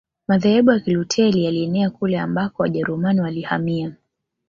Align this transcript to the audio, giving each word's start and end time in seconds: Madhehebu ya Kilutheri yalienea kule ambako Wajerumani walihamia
Madhehebu 0.27 0.71
ya 0.71 0.79
Kilutheri 0.79 1.43
yalienea 1.45 1.89
kule 1.89 2.19
ambako 2.19 2.63
Wajerumani 2.63 3.21
walihamia 3.21 3.95